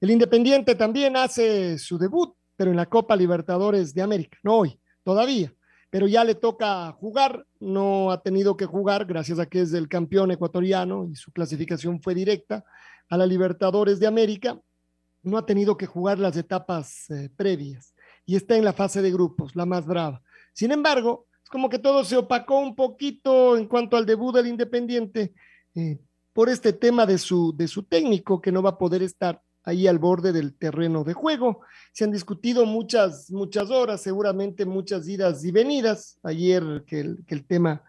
[0.00, 4.80] El Independiente también hace su debut, pero en la Copa Libertadores de América, no hoy,
[5.02, 5.52] todavía,
[5.90, 9.88] pero ya le toca jugar, no ha tenido que jugar gracias a que es el
[9.88, 12.64] campeón ecuatoriano y su clasificación fue directa
[13.08, 14.60] a la Libertadores de América,
[15.22, 19.10] no ha tenido que jugar las etapas eh, previas y está en la fase de
[19.10, 20.22] grupos, la más brava.
[20.52, 24.46] Sin embargo, es como que todo se opacó un poquito en cuanto al debut del
[24.46, 25.32] Independiente
[25.74, 25.98] eh,
[26.32, 29.86] por este tema de su, de su técnico que no va a poder estar ahí
[29.86, 31.60] al borde del terreno de juego.
[31.92, 37.34] Se han discutido muchas, muchas horas, seguramente muchas idas y venidas, ayer que el, que
[37.34, 37.82] el tema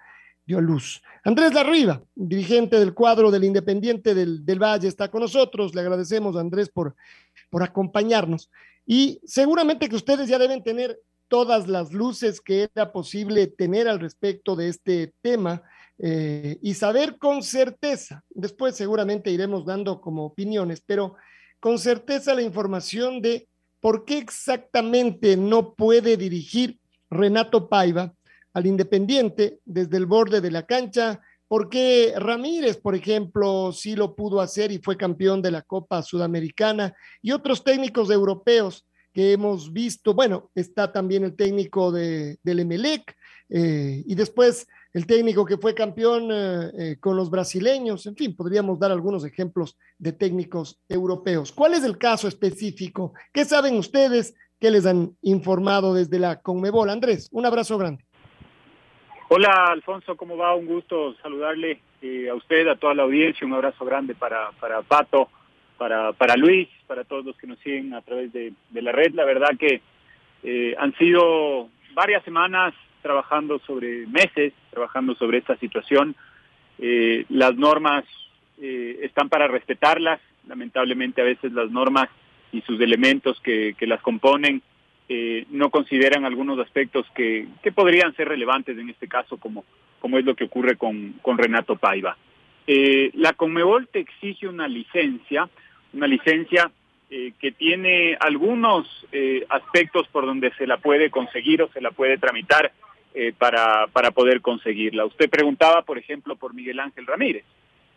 [0.45, 1.01] dio luz.
[1.23, 5.73] Andrés Larriba, dirigente del cuadro del Independiente del, del, Valle, está con nosotros.
[5.73, 6.95] Le agradecemos, Andrés, por,
[7.49, 8.49] por acompañarnos.
[8.85, 13.99] Y seguramente que ustedes ya deben tener todas las luces que era posible tener al
[13.99, 15.61] respecto de este tema
[15.97, 21.15] eh, y saber con certeza, después seguramente iremos dando como opiniones, pero
[21.59, 23.47] con certeza la información de
[23.79, 26.79] por qué exactamente no puede dirigir
[27.09, 28.13] Renato Paiva
[28.53, 34.15] al Independiente desde el borde de la cancha, por qué Ramírez, por ejemplo, sí lo
[34.15, 39.73] pudo hacer y fue campeón de la Copa Sudamericana, y otros técnicos europeos que hemos
[39.73, 43.15] visto, bueno, está también el técnico de, del Emelec,
[43.49, 48.35] eh, y después el técnico que fue campeón eh, eh, con los brasileños, en fin,
[48.35, 51.51] podríamos dar algunos ejemplos de técnicos europeos.
[51.51, 53.13] ¿Cuál es el caso específico?
[53.31, 54.35] ¿Qué saben ustedes?
[54.59, 56.89] ¿Qué les han informado desde la Conmebol?
[56.89, 58.03] Andrés, un abrazo grande.
[59.29, 60.55] Hola Alfonso, ¿cómo va?
[60.55, 64.81] Un gusto saludarle eh, a usted, a toda la audiencia, un abrazo grande para, para
[64.81, 65.29] Pato,
[65.77, 69.13] para, para Luis, para todos los que nos siguen a través de, la red.
[69.13, 69.81] La verdad que
[70.77, 76.15] han sido varias semanas trabajando sobre meses, trabajando sobre esta situación.
[76.77, 78.05] Eh, las normas
[78.61, 82.09] eh, están para respetarlas, lamentablemente a veces las normas
[82.51, 84.61] y sus elementos que, las componen
[85.07, 89.65] eh, no consideran algunos aspectos que, que, podrían ser relevantes en este caso, como,
[89.99, 92.17] como es lo que ocurre con, con Renato Paiva.
[92.67, 95.49] Eh, la Conmebol te exige una licencia,
[95.93, 96.69] una licencia
[97.09, 98.87] eh, que tiene algunos
[99.49, 102.71] aspectos por donde se la puede conseguir o se la puede tramitar
[103.19, 105.05] eh, para, para poder conseguirla.
[105.05, 107.43] Usted preguntaba, por ejemplo, por Miguel Ángel Ramírez.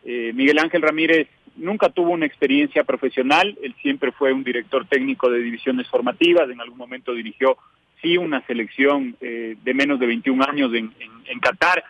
[0.05, 5.31] Eh, Miguel Ángel Ramírez nunca tuvo una experiencia profesional, él siempre fue un director técnico
[5.31, 7.56] de divisiones formativas, en algún momento dirigió,
[8.00, 11.84] sí, una selección eh, de menos de 21 años en, en, Qatar,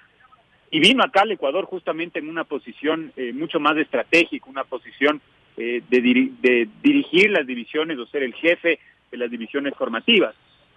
[0.70, 5.22] y vino acá al Ecuador justamente en una posición eh, mucho más estratégica, una posición
[5.56, 8.78] eh, de, diri de dirigir las divisiones o ser el jefe
[9.10, 10.34] de las divisiones formativas.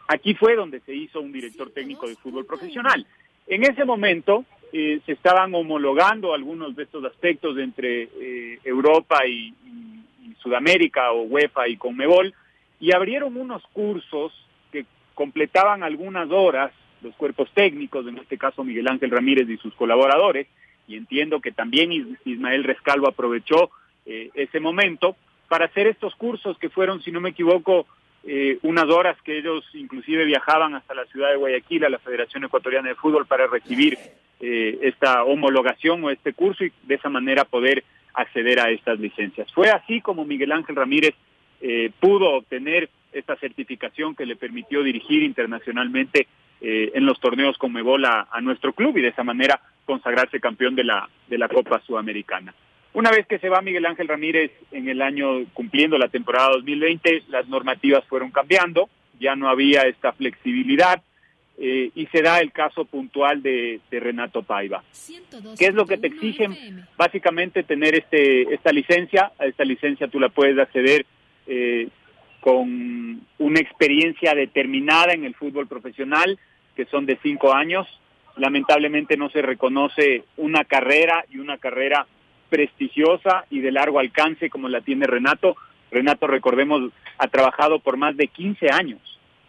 [0.07, 3.05] Aquí fue donde se hizo un director técnico de fútbol profesional.
[3.47, 9.53] En ese momento eh, se estaban homologando algunos de estos aspectos entre eh, Europa y,
[9.65, 12.33] y, y, Sudamérica o UEFA y Conmebol
[12.79, 14.33] y abrieron unos cursos
[14.71, 16.71] que completaban algunas horas
[17.01, 20.47] los cuerpos técnicos, en este caso Miguel Ángel Ramírez y sus colaboradores,
[20.87, 23.69] y entiendo que también Ismael Rescalvo aprovechó
[24.05, 25.15] eh, ese momento
[25.47, 27.85] para hacer estos cursos que fueron, si no me equivoco,
[28.27, 32.43] eh, unas horas que ellos inclusive viajaban hasta la ciudad de Guayaquil a la Federación
[32.43, 33.99] Ecuatoriana de Fútbol para recibir
[34.39, 37.83] eh, esta homologación o este curso y de esa manera poder
[38.15, 39.51] acceder a estas licencias.
[39.53, 41.13] Fue así como Miguel Ángel Ramírez
[41.61, 46.27] eh, pudo obtener esta certificación que le permitió dirigir internacionalmente
[46.61, 50.83] en los torneos con Mebola a nuestro club y de esa manera consagrarse campeón de
[50.83, 52.55] la, de la Copa Sudamericana.
[52.95, 57.23] Una vez que se va Miguel Ángel Ramírez en el año cumpliendo la temporada 2020,
[57.27, 58.89] las normativas fueron cambiando,
[59.19, 61.03] ya no había esta flexibilidad
[61.57, 64.81] eh, y se da el caso puntual de, de Renato Paiva.
[65.59, 66.85] ¿Qué es lo que te exigen?
[66.97, 71.05] Básicamente tener este esta licencia, a esta licencia tú la puedes acceder
[71.47, 71.89] eh,
[72.39, 76.39] con una experiencia determinada en el fútbol profesional,
[76.77, 77.87] que son de cinco años,
[78.37, 82.07] lamentablemente no se reconoce una carrera y una carrera
[82.49, 85.55] prestigiosa y de largo alcance como la tiene Renato.
[85.91, 88.99] Renato, recordemos, ha trabajado por más de 15 años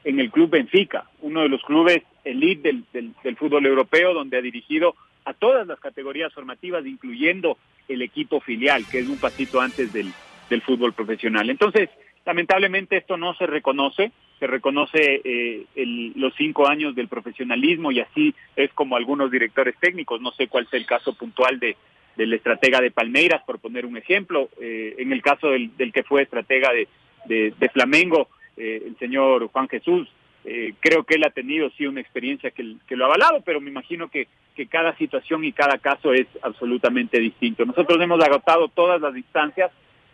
[0.05, 4.41] en el Club Benfica, uno de los clubes elite del, del, fútbol europeo, donde ha
[4.41, 4.95] dirigido
[5.25, 7.59] a todas las categorías formativas, incluyendo
[7.89, 10.13] el equipo filial, que es un pasito antes del,
[10.49, 11.51] del fútbol profesional.
[11.51, 11.91] Entonces,
[12.25, 18.01] lamentablemente esto no se reconoce, se reconoce eh, el, los cinco años del profesionalismo y
[18.01, 21.77] así es como algunos directores técnicos, no sé cuál es el caso puntual de,
[22.17, 26.03] del estratega de Palmeiras, por poner un ejemplo, eh, en el caso del, del, que
[26.03, 30.09] fue estratega de, Flamengo, eh, el señor Juan Jesús,
[30.79, 33.69] creo que él ha tenido sí una experiencia que, que, lo ha avalado, pero me
[33.69, 37.65] imagino que, que cada situación y cada caso es absolutamente distinto.
[37.65, 39.73] Nosotros hemos agotado todas las instancias,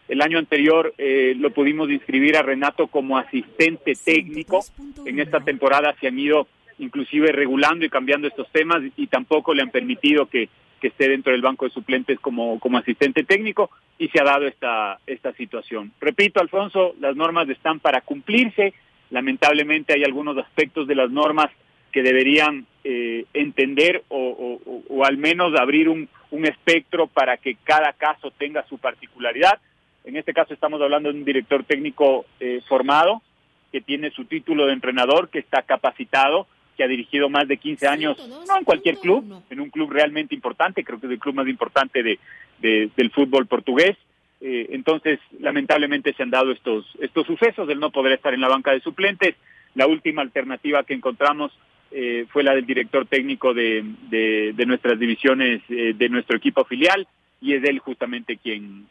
[0.09, 4.65] el año anterior eh, lo pudimos inscribir a Renato como asistente técnico.
[5.07, 9.63] En esta temporada se han ido inclusive regulando y cambiando estos temas y tampoco le
[9.63, 10.49] han permitido que,
[10.83, 14.47] que esté dentro del banco de suplentes como, como asistente técnico y se ha dado
[14.47, 15.93] esta, esta situación.
[16.01, 18.75] Repito, Alfonso, las normas están para cumplirse.
[19.11, 21.47] Lamentablemente hay algunos aspectos de las normas
[21.91, 24.59] que deberían eh, entender o,
[25.05, 29.59] al menos abrir un, un espectro para que cada caso tenga su particularidad
[30.05, 33.23] en este caso estamos hablando de un director técnico eh, formado,
[33.71, 36.47] que tiene su título de entrenador, que está capacitado,
[36.77, 40.35] que ha dirigido más de 15 años, no en cualquier club, en un club realmente
[40.35, 42.19] importante, creo que es el club más importante de,
[42.61, 43.97] del fútbol portugués.
[44.41, 48.49] Eh, entonces, lamentablemente se han dado estos, estos sucesos, del no poder estar en la
[48.49, 49.37] banca de suplentes.
[49.75, 51.53] La última alternativa que encontramos
[51.91, 57.07] eh, fue la del director técnico de, de, de nuestras divisiones, de nuestro equipo filial,
[57.41, 58.87] y es él justamente quien,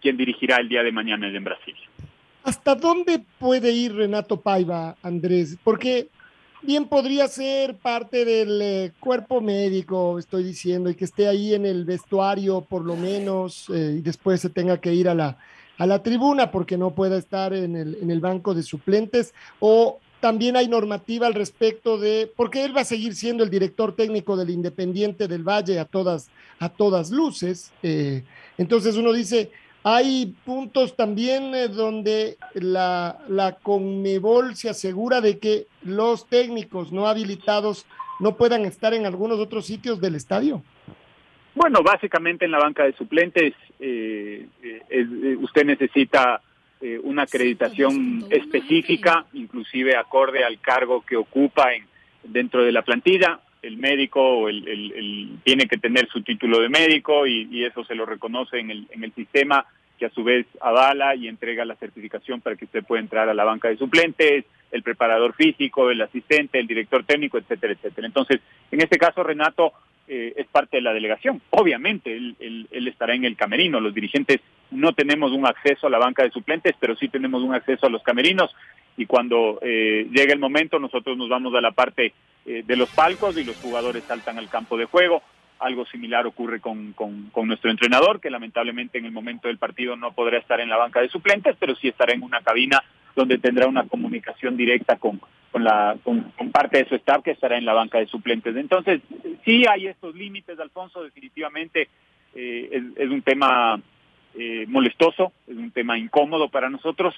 [0.00, 1.76] quien dirigirá el día de mañana en Brasil.
[2.44, 5.56] ¿Hasta dónde puede ir Renato Paiva, Andrés?
[5.62, 6.08] Porque
[6.62, 11.66] bien podría ser parte del eh, cuerpo médico, estoy diciendo, y que esté ahí en
[11.66, 15.38] el vestuario por lo menos, eh, y después se tenga que ir a la,
[15.78, 19.98] a la tribuna porque no pueda estar en el, en el banco de suplentes, o
[20.20, 24.36] también hay normativa al respecto de, porque él va a seguir siendo el director técnico
[24.36, 26.28] del Independiente del Valle a todas,
[26.60, 27.72] a todas luces.
[27.82, 28.22] Eh,
[28.56, 29.50] entonces uno dice,
[29.84, 37.08] hay puntos también eh, donde la, la Conmebol se asegura de que los técnicos no
[37.08, 37.86] habilitados
[38.20, 40.62] no puedan estar en algunos otros sitios del estadio.
[41.54, 46.40] Bueno, básicamente en la banca de suplentes eh, eh, usted necesita
[47.04, 51.86] una acreditación específica, inclusive acorde al cargo que ocupa en,
[52.24, 53.38] dentro de la plantilla.
[53.62, 57.94] El médico el, el, tiene que tener su título de médico y, y, eso se
[57.94, 59.64] lo reconoce en el, en el sistema
[59.98, 63.34] que a su vez avala y entrega la certificación para que usted pueda entrar a
[63.34, 68.08] la banca de suplentes, el preparador físico, el asistente, el director técnico, etcétera, etcétera.
[68.08, 68.40] Entonces,
[68.72, 69.72] en este caso, Renato
[70.08, 71.40] eh, es parte de la delegación.
[71.50, 73.80] Obviamente, él, él, él, estará en el camerino.
[73.80, 74.40] Los dirigentes
[74.72, 77.90] no tenemos un acceso a la banca de suplentes, pero sí tenemos un acceso a
[77.90, 78.50] los camerinos.
[78.96, 82.12] Y cuando eh, llegue el momento, nosotros nos vamos a la parte
[82.44, 85.22] eh, de los palcos y los jugadores saltan al campo de juego
[85.62, 90.12] algo similar ocurre con, con, nuestro entrenador, que lamentablemente en el momento del partido no
[90.12, 92.82] podrá estar en la banca de suplentes, pero sí estará en una cabina
[93.14, 97.56] donde tendrá una comunicación directa con, con, la, con, parte de su staff que estará
[97.56, 98.56] en la banca de suplentes.
[98.56, 99.00] Entonces,
[99.44, 101.88] sí hay estos límites, Alfonso, definitivamente
[102.34, 103.80] eh, es, un tema
[104.34, 107.14] eh, molestoso, es un tema incómodo para nosotros,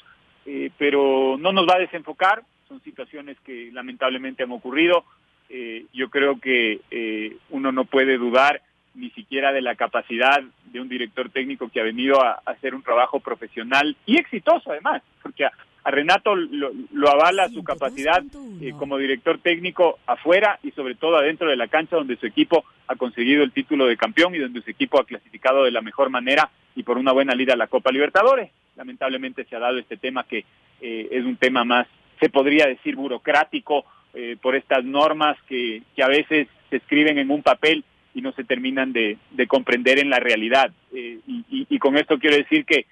[0.47, 5.05] eh, pero no nos va a desenfocar, son situaciones que lamentablemente han ocurrido,
[5.49, 8.63] eh, yo creo que eh, uno no puede dudar
[8.95, 12.83] ni siquiera de la capacidad de un director técnico que ha venido a, hacer un
[12.83, 15.47] trabajo profesional y exitoso además, porque
[15.91, 18.23] Renato lo, avala su capacidad
[18.61, 22.65] eh, como director técnico afuera y sobre todo adentro de la cancha donde su equipo
[22.87, 26.11] ha conseguido el título de campeón y donde su equipo ha clasificado de la mejor
[26.11, 28.51] manera y por una buena lida a la Copa Libertadores.
[28.77, 30.45] Lamentablemente se ha dado este tema que
[30.81, 31.87] es un tema más,
[32.21, 33.87] se podría decir, burocrático
[34.17, 37.83] eh, por estas normas que, que, a veces se escriben en un papel
[38.15, 40.71] y no se terminan de, de comprender en la realidad.
[40.95, 42.87] Eh, y, y, con esto quiero decir que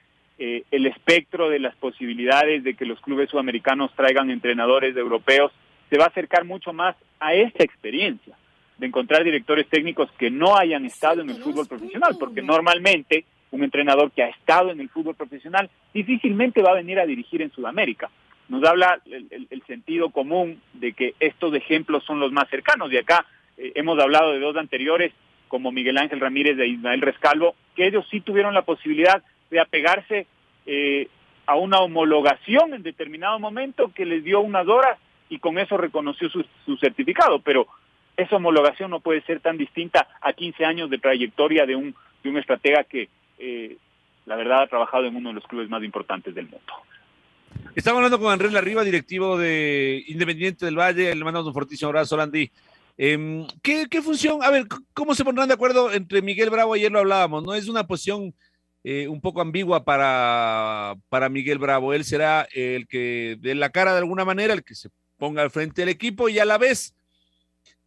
[0.45, 5.53] eh, el espectro de las posibilidades de que los clubes sudamericanos traigan entrenadores europeos
[5.89, 8.37] se va a acercar mucho más a esta experiencia
[8.79, 13.63] de encontrar directores técnicos que no hayan estado en el fútbol profesional, porque normalmente un
[13.63, 17.53] entrenador que ha estado en el fútbol profesional difícilmente va a venir a dirigir en
[17.53, 18.11] Sudamérica
[18.53, 22.93] nos habla el, sentido común de que estos ejemplos son los más cercanos.
[22.93, 23.25] Y acá
[23.57, 25.13] eh, hemos hablado de dos anteriores,
[25.49, 30.27] como Miguel Ángel Ramírez de Ismael Rescalvo, que ellos sí tuvieron la posibilidad de apegarse
[30.67, 31.09] eh,
[31.47, 36.29] a una homologación en determinado momento que les dio unas horas y con eso reconoció
[36.29, 37.41] su, su certificado.
[37.41, 37.67] Pero
[38.17, 42.31] esa homologación no puede ser tan distinta a 15 años de trayectoria de un, de
[42.31, 43.77] un estratega que, eh,
[44.27, 46.73] la verdad, ha trabajado en uno de los clubes más importantes del mundo.
[47.75, 51.15] Estamos hablando con Andrés Larriba, directivo de Independiente del Valle.
[51.15, 52.51] Le mandamos un fortísimo abrazo, Landy.
[52.99, 54.43] Eh, ¿qué, ¿qué, función?
[54.43, 56.75] A ver, ¿cómo se pondrán de acuerdo entre Miguel Bravo?
[56.75, 57.55] Ayer lo hablábamos, ¿no?
[57.55, 58.35] Es una posición
[58.85, 61.93] eh, un poco ambigua para, para Miguel Bravo.
[61.93, 65.51] Él será el que dé la cara de alguna manera, el que se ponga al
[65.51, 66.97] frente del equipo y a la vez,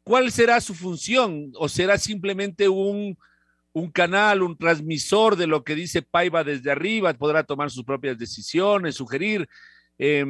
[0.03, 1.51] ¿cuál será su función?
[1.55, 3.17] ¿O será simplemente un,
[3.73, 7.13] un canal, un transmisor de lo que dice Paiva desde arriba?
[7.13, 9.49] ¿Podrá tomar sus propias decisiones, sugerir?
[9.97, 10.25] Eh,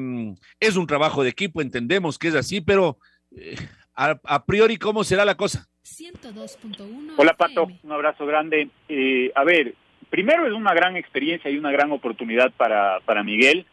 [0.59, 2.97] es un trabajo de equipo, entendemos que es así, pero
[3.35, 3.55] eh,
[3.95, 5.67] a, a, priori, ¿cómo será la cosa?
[5.83, 8.69] 102.1 Hola Pato, un abrazo grande.
[8.89, 9.75] Eh, a ver,
[10.15, 13.65] primero es una gran experiencia y una gran oportunidad para, para Miguel.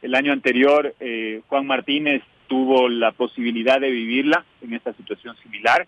[0.00, 5.86] El año anterior, eh, Juan Martínez tuvo la posibilidad de vivirla en esta situación similar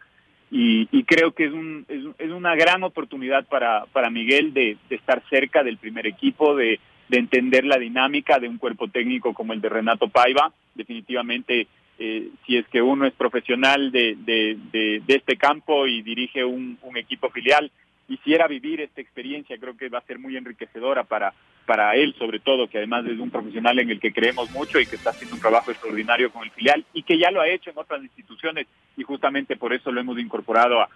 [0.51, 5.65] y, creo que es, un, es, una gran oportunidad para, para Miguel de, estar cerca
[5.65, 6.79] del primer equipo, de,
[7.09, 10.53] de entender la dinámica de un cuerpo técnico como el de Renato Paiva.
[10.75, 16.77] Definitivamente, eh, si es que uno es profesional de, de, este campo y dirige un,
[16.97, 17.71] equipo filial,
[18.17, 21.33] quisiera vivir esta experiencia, creo que va a ser muy enriquecedora para,
[21.65, 24.85] para él, sobre todo, que además es un profesional en el que creemos mucho y
[24.85, 27.71] que está haciendo un trabajo extraordinario con el filial y que ya lo ha hecho
[27.71, 28.67] en otras instituciones
[28.99, 30.91] y justamente por eso lo hemos incorporado a,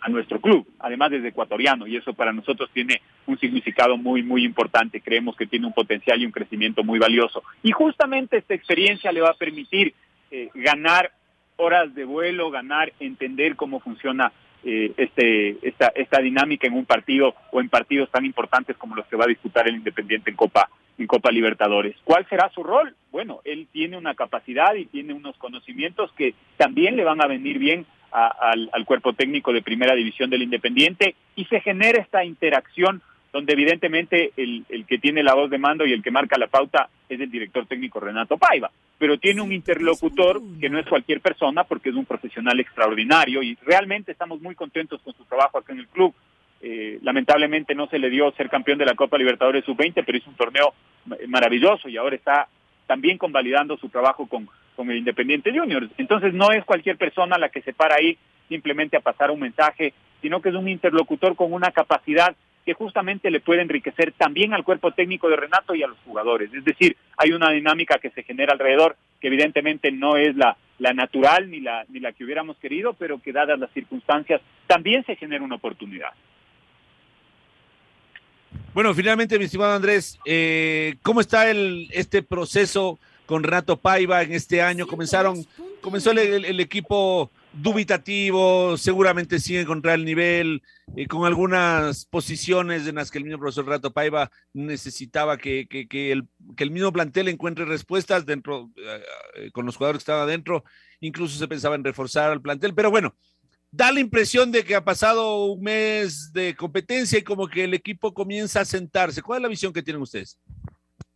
[0.00, 4.44] a, nuestro club, además desde ecuatoriano, y eso para nosotros tiene un significado muy, muy
[4.44, 5.00] importante.
[5.00, 7.44] Creemos que tiene un potencial y un crecimiento muy valioso.
[7.62, 9.94] Y justamente esta experiencia le va a permitir
[10.32, 11.12] eh, ganar
[11.56, 14.32] horas de vuelo, ganar, entender cómo funciona
[14.64, 19.06] eh, este, esta, esta dinámica en un partido o en partidos tan importantes como los
[19.06, 21.96] que va a disputar el Independiente en Copa, en Copa Libertadores.
[22.04, 22.94] ¿Cuál será su rol?
[23.10, 27.58] Bueno, él tiene una capacidad y tiene unos conocimientos que también le van a venir
[27.58, 32.24] bien a, al, al, cuerpo técnico de primera división del Independiente y se genera esta
[32.24, 36.36] interacción donde evidentemente el, el, que tiene la voz de mando y el que marca
[36.38, 40.86] la pauta es el director técnico Renato Paiva, pero tiene un interlocutor que no es
[40.86, 45.58] cualquier persona porque es un profesional extraordinario y realmente estamos muy contentos con su trabajo
[45.58, 46.14] acá en el club.
[46.60, 50.30] Eh, lamentablemente no se le dio ser campeón de la Copa Libertadores Sub-20, pero hizo
[50.30, 50.74] un torneo
[51.26, 52.48] maravilloso y ahora está
[52.86, 55.90] también convalidando su trabajo con, con el Independiente Juniors.
[55.96, 59.94] Entonces no es cualquier persona la que se para ahí simplemente a pasar un mensaje,
[60.20, 64.64] sino que es un interlocutor con una capacidad que justamente le puede enriquecer también al
[64.64, 66.52] cuerpo técnico de Renato y a los jugadores.
[66.54, 70.92] Es decir, hay una dinámica que se genera alrededor que evidentemente no es la, la
[70.92, 75.16] natural ni la, ni la que hubiéramos querido, pero que dadas las circunstancias también se
[75.16, 76.10] genera una oportunidad.
[78.74, 84.32] Bueno, finalmente, mi estimado Andrés, eh, ¿cómo está el, este proceso con Renato Paiva en
[84.32, 84.86] este año?
[84.86, 85.44] Comenzaron,
[85.80, 90.62] comenzó el, el, el equipo dubitativo, seguramente sin encontrar el nivel,
[90.96, 95.86] eh, con algunas posiciones en las que el mismo profesor Rato Paiva necesitaba que, que,
[95.86, 98.70] que, el, que el mismo plantel encuentre respuestas dentro,
[99.36, 100.64] eh, con los jugadores que estaban adentro,
[101.00, 103.14] incluso se pensaba en reforzar al plantel, pero bueno,
[103.70, 107.74] da la impresión de que ha pasado un mes de competencia y como que el
[107.74, 109.22] equipo comienza a sentarse.
[109.22, 110.38] ¿Cuál es la visión que tienen ustedes?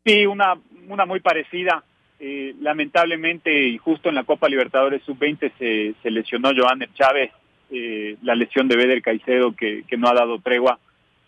[0.04, 0.54] Sí, una,
[0.88, 1.84] una muy parecida.
[2.18, 7.30] Eh, lamentablemente, y justo en la Copa Libertadores Sub-20 se, se, lesionó Joaner Chávez,
[7.70, 10.78] eh, la lesión de Beder Caicedo que, no ha dado tregua,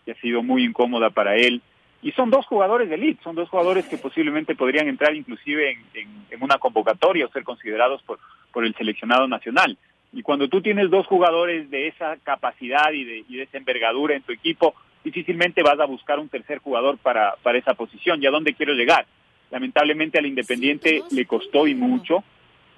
[0.05, 1.61] que ha sido muy incómoda para él.
[2.01, 6.41] Y son dos jugadores de elite, son dos jugadores que posiblemente podrían entrar inclusive en
[6.41, 8.19] una convocatoria o ser considerados por,
[8.51, 9.77] por el seleccionado nacional.
[10.11, 14.15] Y cuando tú tienes dos jugadores de esa capacidad y de, y de esa envergadura
[14.15, 18.21] en tu equipo, difícilmente vas a buscar un tercer jugador para, para esa posición.
[18.21, 19.05] ¿Y a dónde quiero llegar?
[19.51, 22.23] Lamentablemente al Independiente le costó y mucho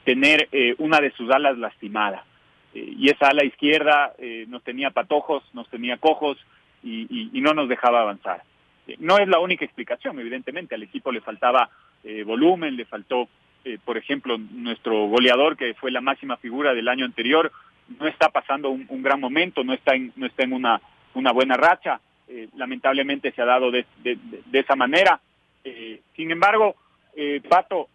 [0.04, 2.26] tener eh, una de sus alas lastimada.
[2.74, 6.38] Eh, y esa ala izquierda eh, nos tenía patojos, nos tenía cojos
[6.84, 8.42] y, y, y no nos dejaba avanzar.
[8.88, 11.70] Eh, no es la única explicación, evidentemente, al equipo le faltaba
[12.04, 13.28] eh, volumen, le faltó,
[13.86, 17.52] por ejemplo, nuestro goleador, que fue la máxima figura del año anterior,
[18.00, 20.82] no está pasando un, un gran momento, no está en, no está en una,
[21.14, 22.02] una buena racha,
[22.56, 25.20] lamentablemente se ha dado de, de esa manera
[25.64, 26.76] eh, sin embargo,
[27.16, 27.90] eh, Pato,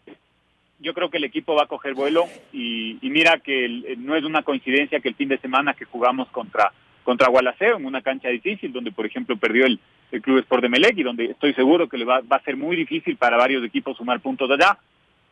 [0.78, 4.25] yo creo que el equipo va a coger vuelo y, mira que el, no es
[4.25, 8.28] una coincidencia que el fin de semana que jugamos contra contra Gualaceo en una cancha
[8.28, 9.78] difícil donde por ejemplo perdió el,
[10.11, 12.56] el Club Sport de Melec y donde estoy seguro que le va, va a ser
[12.56, 14.76] muy difícil para varios equipos sumar puntos allá.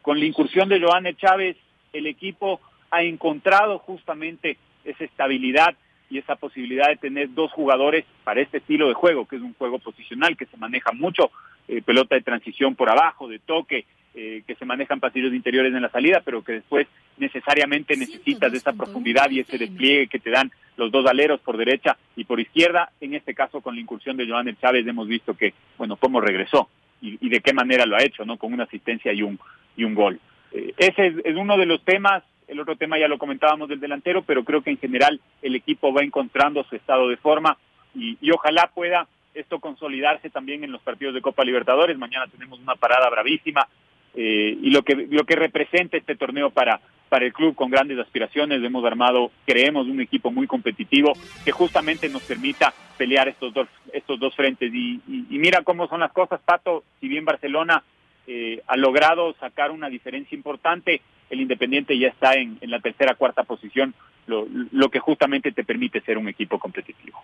[0.00, 1.56] Con la incursión de Joanne Chávez,
[1.92, 2.60] el equipo
[2.92, 5.74] ha encontrado justamente esa estabilidad
[6.10, 9.54] y esa posibilidad de tener dos jugadores para este estilo de juego, que es un
[9.54, 11.30] juego posicional que se maneja mucho,
[11.68, 15.82] eh, pelota de transición por abajo, de toque, eh, que se manejan pasillos interiores en
[15.82, 20.30] la salida, pero que después necesariamente necesitas de esa profundidad y ese despliegue que te
[20.30, 22.92] dan los dos aleros por derecha y por izquierda.
[23.00, 26.68] En este caso, con la incursión de Joan Chávez, hemos visto que, bueno, cómo regresó
[27.02, 28.36] y, y, de qué manera lo ha hecho, ¿no?
[28.36, 29.38] Con una asistencia y un,
[29.76, 30.20] y un gol.
[30.52, 32.22] Eh, ese es, es uno de los temas.
[32.46, 35.92] El otro tema ya lo comentábamos del delantero, pero creo que en general el equipo
[35.92, 37.56] va encontrando su estado de forma
[37.94, 41.98] y, y ojalá pueda esto consolidarse también en los partidos de Copa Libertadores.
[41.98, 43.68] Mañana tenemos una parada bravísima
[44.14, 47.98] eh, y lo que lo que representa este torneo para para el club con grandes
[47.98, 51.14] aspiraciones hemos armado creemos un equipo muy competitivo
[51.44, 55.00] que justamente nos permita pelear estos dos estos dos frentes y,
[55.30, 57.82] mira cómo son las cosas Pato si bien Barcelona
[58.28, 63.16] eh, ha logrado sacar una diferencia importante el Independiente ya está en, en la tercera
[63.16, 63.94] cuarta posición
[64.28, 67.23] lo, lo que justamente te permite ser un equipo competitivo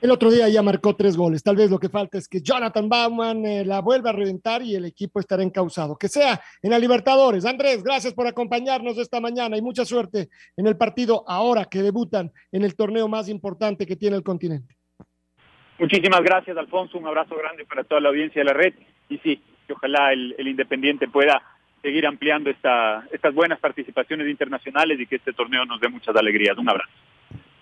[0.00, 1.42] el otro día ya marcó tres goles.
[1.42, 4.74] Tal vez lo que falta es que Jonathan Bauman eh, la vuelva a reventar y
[4.74, 5.96] el equipo estará encausado.
[5.96, 7.46] Que sea en la Libertadores.
[7.46, 12.30] Andrés, gracias por acompañarnos esta mañana y mucha suerte en el partido ahora que debutan
[12.52, 14.76] en el torneo más importante que tiene el continente.
[15.78, 16.98] Muchísimas gracias, Alfonso.
[16.98, 18.74] Un abrazo grande para toda la audiencia de la red.
[19.08, 21.42] Y sí, que ojalá el, Independiente pueda
[21.82, 26.56] seguir ampliando esta, estas buenas participaciones internacionales y que este torneo nos dé muchas alegrías.
[26.58, 26.92] Un abrazo.